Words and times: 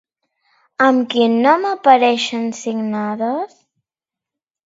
Amb 0.85 1.03
quin 1.11 1.35
nom 1.43 1.67
apareixen 1.73 2.49
signades? 2.61 3.55